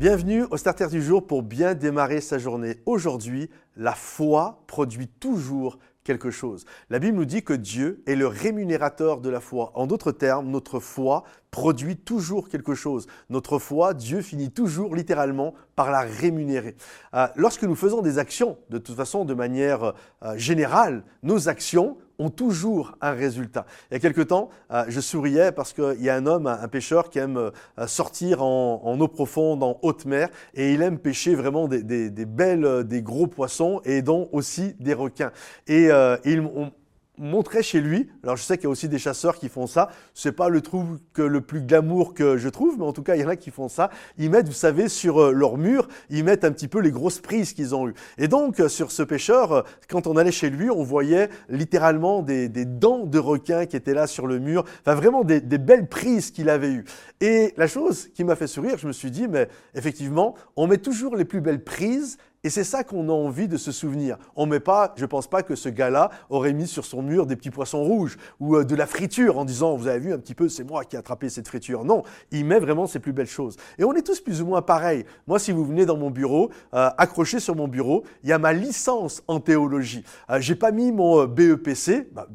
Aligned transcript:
Bienvenue 0.00 0.46
au 0.50 0.56
Starter 0.56 0.86
du 0.86 1.02
jour 1.02 1.26
pour 1.26 1.42
bien 1.42 1.74
démarrer 1.74 2.22
sa 2.22 2.38
journée. 2.38 2.76
Aujourd'hui, 2.86 3.50
la 3.76 3.92
foi 3.92 4.64
produit 4.66 5.08
toujours 5.08 5.78
quelque 6.04 6.30
chose. 6.30 6.64
La 6.88 6.98
Bible 6.98 7.18
nous 7.18 7.26
dit 7.26 7.42
que 7.42 7.52
Dieu 7.52 8.02
est 8.06 8.14
le 8.14 8.26
rémunérateur 8.26 9.20
de 9.20 9.28
la 9.28 9.40
foi. 9.40 9.72
En 9.74 9.86
d'autres 9.86 10.10
termes, 10.10 10.48
notre 10.48 10.80
foi 10.80 11.24
produit 11.50 11.98
toujours 11.98 12.48
quelque 12.48 12.74
chose. 12.74 13.08
Notre 13.28 13.58
foi, 13.58 13.92
Dieu 13.92 14.22
finit 14.22 14.50
toujours 14.50 14.96
littéralement 14.96 15.52
par 15.76 15.90
la 15.90 16.00
rémunérer. 16.00 16.76
Euh, 17.12 17.26
lorsque 17.36 17.64
nous 17.64 17.76
faisons 17.76 18.00
des 18.00 18.16
actions, 18.16 18.56
de 18.70 18.78
toute 18.78 18.96
façon, 18.96 19.26
de 19.26 19.34
manière 19.34 19.92
euh, 20.22 20.34
générale, 20.38 21.04
nos 21.22 21.50
actions 21.50 21.98
ont 22.20 22.30
toujours 22.30 22.96
un 23.00 23.12
résultat. 23.12 23.66
Il 23.90 23.94
y 23.94 23.96
a 23.96 24.00
quelque 24.00 24.20
temps, 24.20 24.50
euh, 24.70 24.84
je 24.88 25.00
souriais 25.00 25.52
parce 25.52 25.72
qu'il 25.72 26.00
y 26.00 26.08
a 26.08 26.14
un 26.14 26.26
homme, 26.26 26.46
un, 26.46 26.68
pêcheur 26.68 27.10
qui 27.10 27.18
aime 27.18 27.50
sortir 27.86 28.42
en, 28.42 28.98
eau 29.00 29.08
profonde, 29.08 29.62
en 29.62 29.78
haute 29.82 30.04
mer, 30.04 30.28
et 30.54 30.72
il 30.72 30.82
aime 30.82 30.98
pêcher 30.98 31.34
vraiment 31.34 31.66
des, 31.66 31.82
belles, 32.26 32.84
des 32.84 33.02
gros 33.02 33.26
poissons 33.26 33.80
et 33.84 34.02
dont 34.02 34.28
aussi 34.32 34.74
des 34.78 34.94
requins. 34.94 35.32
Et, 35.66 35.88
il, 36.24 36.70
montrer 37.18 37.62
chez 37.62 37.80
lui. 37.80 38.08
Alors 38.22 38.36
je 38.36 38.42
sais 38.42 38.56
qu'il 38.56 38.64
y 38.64 38.66
a 38.66 38.70
aussi 38.70 38.88
des 38.88 38.98
chasseurs 38.98 39.38
qui 39.38 39.48
font 39.48 39.66
ça. 39.66 39.90
C'est 40.14 40.32
pas 40.32 40.48
le 40.48 40.60
truc 40.60 40.86
le 41.16 41.40
plus 41.40 41.60
glamour 41.60 42.14
que 42.14 42.36
je 42.36 42.48
trouve, 42.48 42.76
mais 42.78 42.84
en 42.84 42.92
tout 42.92 43.02
cas 43.02 43.16
il 43.16 43.22
y 43.22 43.24
en 43.24 43.28
a 43.28 43.36
qui 43.36 43.50
font 43.50 43.68
ça. 43.68 43.90
Ils 44.18 44.30
mettent, 44.30 44.46
vous 44.46 44.52
savez, 44.52 44.88
sur 44.88 45.20
euh, 45.20 45.32
leur 45.32 45.58
mur, 45.58 45.88
ils 46.08 46.24
mettent 46.24 46.44
un 46.44 46.52
petit 46.52 46.68
peu 46.68 46.80
les 46.80 46.90
grosses 46.90 47.20
prises 47.20 47.52
qu'ils 47.52 47.74
ont 47.74 47.88
eues. 47.88 47.94
Et 48.18 48.28
donc 48.28 48.60
euh, 48.60 48.68
sur 48.68 48.90
ce 48.90 49.02
pêcheur, 49.02 49.52
euh, 49.52 49.62
quand 49.88 50.06
on 50.06 50.16
allait 50.16 50.32
chez 50.32 50.50
lui, 50.50 50.70
on 50.70 50.82
voyait 50.82 51.28
littéralement 51.48 52.22
des, 52.22 52.48
dents 52.48 53.06
de 53.06 53.18
requin 53.18 53.66
qui 53.66 53.76
étaient 53.76 53.94
là 53.94 54.06
sur 54.06 54.26
le 54.26 54.38
mur. 54.38 54.64
Enfin 54.80 54.94
vraiment 54.94 55.24
des 55.24 55.40
belles 55.40 55.88
prises 55.88 56.30
qu'il 56.30 56.48
avait 56.48 56.70
eues. 56.70 56.84
Et 57.20 57.52
la 57.58 57.66
chose 57.66 58.08
qui 58.14 58.24
m'a 58.24 58.34
fait 58.34 58.46
sourire, 58.46 58.78
je 58.78 58.86
me 58.86 58.92
suis 58.92 59.10
dit, 59.10 59.28
mais 59.28 59.48
effectivement, 59.74 60.34
on 60.56 60.66
met 60.66 60.78
toujours 60.78 61.16
les 61.16 61.26
plus 61.26 61.42
belles 61.42 61.62
prises 61.62 62.16
et 62.42 62.48
c'est 62.48 62.64
ça 62.64 62.84
qu'on 62.84 63.10
a 63.10 63.12
envie 63.12 63.48
de 63.48 63.58
se 63.58 63.70
souvenir. 63.70 64.16
On 64.34 64.46
met 64.46 64.60
pas, 64.60 64.94
je 64.96 65.04
pense 65.04 65.26
pas 65.26 65.42
que 65.42 65.54
ce 65.54 65.68
gars-là 65.68 66.10
aurait 66.30 66.54
mis 66.54 66.66
sur 66.66 66.86
son 66.86 67.02
mur 67.02 67.26
des 67.26 67.36
petits 67.36 67.50
poissons 67.50 67.84
rouges 67.84 68.16
ou 68.40 68.56
euh, 68.56 68.64
de 68.64 68.74
la 68.74 68.86
friture 68.86 69.38
en 69.38 69.44
disant, 69.44 69.76
vous 69.76 69.88
avez 69.88 69.98
vu 69.98 70.12
un 70.14 70.18
petit 70.18 70.34
peu, 70.34 70.48
c'est 70.48 70.64
moi 70.64 70.84
qui 70.84 70.96
ai 70.96 70.98
attrapé 70.98 71.28
cette 71.28 71.48
friture. 71.48 71.84
Non, 71.84 72.02
il 72.30 72.46
met 72.46 72.58
vraiment 72.58 72.86
ses 72.86 72.98
plus 72.98 73.12
belles 73.12 73.26
choses. 73.26 73.58
Et 73.78 73.84
on 73.84 73.92
est 73.92 74.00
tous 74.00 74.20
plus 74.20 74.40
ou 74.40 74.46
moins 74.46 74.62
pareils. 74.62 75.04
Moi, 75.26 75.38
si 75.38 75.52
vous 75.52 75.66
venez 75.66 75.84
dans 75.84 75.98
mon 75.98 76.10
bureau, 76.10 76.50
euh, 76.72 76.88
accroché 76.96 77.40
sur 77.40 77.54
mon 77.54 77.68
bureau, 77.68 78.04
il 78.22 78.30
y 78.30 78.32
a 78.32 78.38
ma 78.38 78.54
licence 78.54 79.22
en 79.28 79.38
théologie. 79.38 80.02
Euh, 80.30 80.40
j'ai 80.40 80.54
pas 80.54 80.72
mis 80.72 80.92
mon 80.92 81.26
BEPC, 81.26 82.08
bah, 82.10 82.26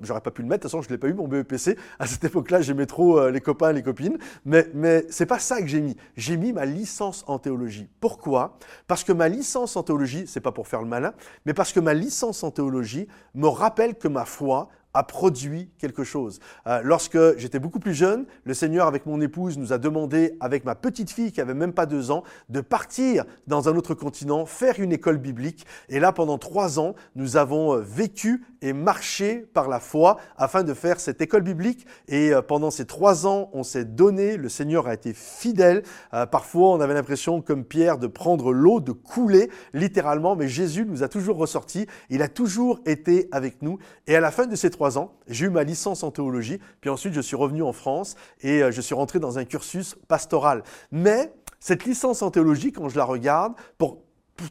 j'aurais 0.00 0.22
pas 0.22 0.30
pu 0.30 0.40
le 0.40 0.48
mettre, 0.48 0.60
de 0.60 0.62
toute 0.62 0.70
façon, 0.70 0.80
je 0.80 0.88
l'ai 0.88 0.98
pas 0.98 1.08
eu 1.08 1.14
mon 1.14 1.28
BEPC. 1.28 1.76
À 1.98 2.06
cette 2.06 2.24
époque-là, 2.24 2.62
j'aimais 2.62 2.86
trop 2.86 3.28
les 3.28 3.40
copains, 3.42 3.72
les 3.72 3.82
copines. 3.82 4.16
Mais, 4.46 4.66
mais 4.72 5.04
c'est 5.10 5.26
pas 5.26 5.38
ça 5.38 5.60
que 5.60 5.66
j'ai 5.66 5.82
mis. 5.82 5.96
J'ai 6.16 6.38
mis 6.38 6.54
ma 6.54 6.64
licence 6.64 7.22
en 7.26 7.38
théologie. 7.38 7.90
Pourquoi? 8.00 8.56
Parce 8.86 9.04
que 9.04 9.12
ma 9.12 9.28
licence 9.42 9.74
en 9.74 9.82
théologie, 9.82 10.24
c'est 10.28 10.40
pas 10.40 10.52
pour 10.52 10.68
faire 10.68 10.82
le 10.82 10.88
malin, 10.88 11.14
mais 11.46 11.52
parce 11.52 11.72
que 11.72 11.80
ma 11.80 11.94
licence 11.94 12.44
en 12.44 12.52
théologie 12.52 13.08
me 13.34 13.48
rappelle 13.48 13.96
que 13.96 14.06
ma 14.06 14.24
foi 14.24 14.68
a 14.94 15.02
produit 15.02 15.70
quelque 15.78 16.04
chose. 16.04 16.40
Euh, 16.66 16.80
lorsque 16.84 17.18
j'étais 17.38 17.58
beaucoup 17.58 17.78
plus 17.78 17.94
jeune, 17.94 18.26
le 18.44 18.54
Seigneur, 18.54 18.86
avec 18.86 19.06
mon 19.06 19.20
épouse, 19.20 19.58
nous 19.58 19.72
a 19.72 19.78
demandé, 19.78 20.36
avec 20.40 20.64
ma 20.64 20.74
petite 20.74 21.10
fille 21.10 21.32
qui 21.32 21.40
avait 21.40 21.54
même 21.54 21.72
pas 21.72 21.86
deux 21.86 22.10
ans, 22.10 22.24
de 22.48 22.60
partir 22.60 23.24
dans 23.46 23.68
un 23.68 23.76
autre 23.76 23.94
continent, 23.94 24.44
faire 24.44 24.80
une 24.80 24.92
école 24.92 25.18
biblique. 25.18 25.66
Et 25.88 26.00
là, 26.00 26.12
pendant 26.12 26.38
trois 26.38 26.78
ans, 26.78 26.94
nous 27.16 27.36
avons 27.36 27.74
euh, 27.74 27.80
vécu 27.80 28.44
et 28.60 28.72
marché 28.72 29.46
par 29.54 29.68
la 29.68 29.80
foi 29.80 30.18
afin 30.36 30.62
de 30.62 30.74
faire 30.74 31.00
cette 31.00 31.20
école 31.20 31.42
biblique. 31.42 31.86
Et 32.08 32.32
euh, 32.32 32.42
pendant 32.42 32.70
ces 32.70 32.84
trois 32.84 33.26
ans, 33.26 33.50
on 33.52 33.62
s'est 33.62 33.84
donné, 33.84 34.36
le 34.36 34.48
Seigneur 34.48 34.86
a 34.86 34.94
été 34.94 35.12
fidèle. 35.14 35.82
parfois, 36.30 36.70
on 36.70 36.80
avait 36.80 36.94
l'impression, 36.94 37.40
comme 37.40 37.64
Pierre, 37.64 37.98
de 37.98 38.06
prendre 38.06 38.52
l'eau, 38.52 38.80
de 38.80 38.92
couler 38.92 39.50
littéralement, 39.72 40.36
mais 40.36 40.48
Jésus 40.48 40.84
nous 40.84 41.02
a 41.02 41.08
toujours 41.08 41.36
ressorti. 41.36 41.86
Il 42.10 42.22
a 42.22 42.28
toujours 42.28 42.80
été 42.86 43.28
avec 43.32 43.62
nous. 43.62 43.78
Et 44.06 44.16
à 44.16 44.20
la 44.20 44.30
fin 44.30 44.46
de 44.46 44.54
ces 44.54 44.70
trois 44.70 44.81
ans. 44.98 45.14
J'ai 45.28 45.46
eu 45.46 45.50
ma 45.50 45.64
licence 45.64 46.02
en 46.02 46.10
théologie, 46.10 46.58
puis 46.80 46.90
ensuite 46.90 47.14
je 47.14 47.20
suis 47.20 47.36
revenu 47.36 47.62
en 47.62 47.72
France 47.72 48.16
et 48.40 48.62
euh, 48.62 48.70
je 48.70 48.80
suis 48.80 48.94
rentré 48.94 49.18
dans 49.18 49.38
un 49.38 49.44
cursus 49.44 49.96
pastoral. 50.08 50.62
Mais 50.90 51.32
cette 51.60 51.84
licence 51.84 52.22
en 52.22 52.30
théologie, 52.30 52.72
quand 52.72 52.88
je 52.88 52.96
la 52.96 53.04
regarde, 53.04 53.54
pour, 53.78 54.02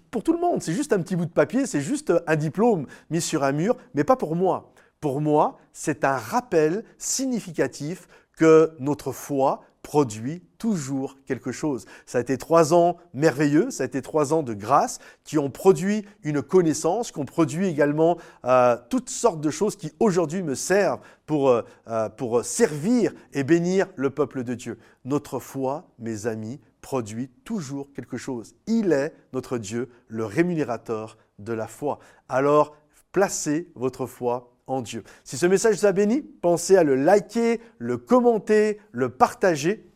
pour 0.09 0.23
tout 0.23 0.33
le 0.33 0.39
monde, 0.39 0.61
c'est 0.61 0.73
juste 0.73 0.93
un 0.93 1.01
petit 1.01 1.15
bout 1.15 1.25
de 1.25 1.31
papier, 1.31 1.65
c'est 1.65 1.81
juste 1.81 2.13
un 2.27 2.35
diplôme 2.35 2.87
mis 3.09 3.21
sur 3.21 3.43
un 3.43 3.51
mur, 3.51 3.75
mais 3.93 4.03
pas 4.03 4.15
pour 4.15 4.35
moi. 4.35 4.71
Pour 4.99 5.19
moi, 5.19 5.57
c'est 5.73 6.05
un 6.05 6.15
rappel 6.15 6.83
significatif 6.97 8.07
que 8.37 8.71
notre 8.79 9.11
foi 9.11 9.61
produit 9.81 10.43
toujours 10.57 11.17
quelque 11.25 11.51
chose. 11.51 11.85
Ça 12.05 12.19
a 12.19 12.21
été 12.21 12.37
trois 12.37 12.73
ans 12.73 12.97
merveilleux, 13.13 13.71
ça 13.71 13.83
a 13.83 13.85
été 13.85 14.01
trois 14.01 14.33
ans 14.33 14.43
de 14.43 14.53
grâce 14.53 14.99
qui 15.23 15.37
ont 15.37 15.49
produit 15.49 16.05
une 16.23 16.41
connaissance, 16.41 17.11
qui 17.11 17.19
ont 17.19 17.25
produit 17.25 17.67
également 17.67 18.17
euh, 18.45 18.77
toutes 18.89 19.09
sortes 19.09 19.41
de 19.41 19.49
choses 19.49 19.75
qui 19.75 19.91
aujourd'hui 19.99 20.43
me 20.43 20.55
servent 20.55 20.99
pour, 21.25 21.49
euh, 21.49 21.63
euh, 21.87 22.09
pour 22.09 22.45
servir 22.45 23.13
et 23.33 23.43
bénir 23.43 23.87
le 23.95 24.09
peuple 24.09 24.43
de 24.43 24.53
Dieu. 24.53 24.77
Notre 25.05 25.39
foi, 25.39 25.87
mes 25.99 26.27
amis, 26.27 26.59
produit 26.81 27.29
toujours 27.43 27.91
quelque 27.93 28.17
chose. 28.17 28.55
Il 28.67 28.91
est 28.91 29.13
notre 29.33 29.57
Dieu, 29.57 29.89
le 30.07 30.25
rémunérateur 30.25 31.17
de 31.39 31.53
la 31.53 31.67
foi. 31.67 31.99
Alors, 32.29 32.75
placez 33.11 33.71
votre 33.75 34.05
foi 34.05 34.50
Dieu. 34.79 35.03
Si 35.25 35.35
ce 35.35 35.45
message 35.45 35.75
vous 35.75 35.85
a 35.85 35.91
béni, 35.91 36.21
pensez 36.21 36.77
à 36.77 36.85
le 36.85 36.95
liker, 36.95 37.59
le 37.77 37.97
commenter, 37.97 38.79
le 38.93 39.09
partager 39.09 39.90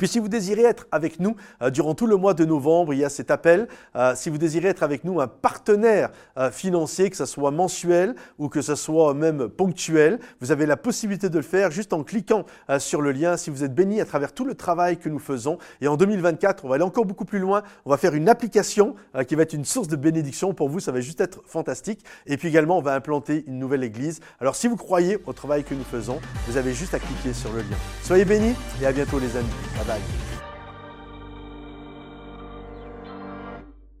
puis 0.00 0.08
si 0.08 0.18
vous 0.18 0.30
désirez 0.30 0.62
être 0.62 0.86
avec 0.92 1.20
nous 1.20 1.36
euh, 1.60 1.68
durant 1.68 1.94
tout 1.94 2.06
le 2.06 2.16
mois 2.16 2.32
de 2.32 2.46
novembre, 2.46 2.94
il 2.94 3.00
y 3.00 3.04
a 3.04 3.10
cet 3.10 3.30
appel. 3.30 3.68
Euh, 3.96 4.14
si 4.16 4.30
vous 4.30 4.38
désirez 4.38 4.68
être 4.68 4.82
avec 4.82 5.04
nous 5.04 5.20
un 5.20 5.26
partenaire 5.26 6.08
euh, 6.38 6.50
financier, 6.50 7.10
que 7.10 7.18
ce 7.18 7.26
soit 7.26 7.50
mensuel 7.50 8.14
ou 8.38 8.48
que 8.48 8.62
ce 8.62 8.76
soit 8.76 9.12
même 9.12 9.50
ponctuel, 9.50 10.18
vous 10.40 10.52
avez 10.52 10.64
la 10.64 10.78
possibilité 10.78 11.28
de 11.28 11.36
le 11.36 11.42
faire 11.42 11.70
juste 11.70 11.92
en 11.92 12.02
cliquant 12.02 12.46
sur 12.78 13.02
le 13.02 13.12
lien. 13.12 13.36
Si 13.36 13.50
vous 13.50 13.62
êtes 13.62 13.74
béni 13.74 14.00
à 14.00 14.06
travers 14.06 14.32
tout 14.32 14.46
le 14.46 14.54
travail 14.54 14.96
que 14.96 15.10
nous 15.10 15.18
faisons. 15.18 15.58
Et 15.82 15.88
en 15.88 15.98
2024, 15.98 16.64
on 16.64 16.68
va 16.68 16.76
aller 16.76 16.84
encore 16.84 17.04
beaucoup 17.04 17.26
plus 17.26 17.38
loin. 17.38 17.62
On 17.84 17.90
va 17.90 17.98
faire 17.98 18.14
une 18.14 18.30
application 18.30 18.94
qui 19.28 19.34
va 19.34 19.42
être 19.42 19.52
une 19.52 19.66
source 19.66 19.88
de 19.88 19.96
bénédiction 19.96 20.54
pour 20.54 20.70
vous. 20.70 20.80
Ça 20.80 20.92
va 20.92 21.02
juste 21.02 21.20
être 21.20 21.42
fantastique. 21.44 22.02
Et 22.26 22.38
puis 22.38 22.48
également, 22.48 22.78
on 22.78 22.82
va 22.82 22.94
implanter 22.94 23.44
une 23.46 23.58
nouvelle 23.58 23.84
église. 23.84 24.20
Alors 24.40 24.56
si 24.56 24.66
vous 24.66 24.76
croyez 24.76 25.18
au 25.26 25.34
travail 25.34 25.62
que 25.62 25.74
nous 25.74 25.84
faisons, 25.84 26.20
vous 26.46 26.56
avez 26.56 26.72
juste 26.72 26.94
à 26.94 26.98
cliquer 26.98 27.34
sur 27.34 27.52
le 27.52 27.58
lien. 27.58 27.76
Soyez 28.02 28.24
bénis 28.24 28.54
et 28.80 28.86
à 28.86 28.92
bientôt 28.92 29.18
les 29.18 29.36
amis. 29.36 29.50
哎 29.90 30.29